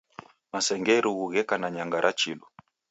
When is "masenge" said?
0.53-0.95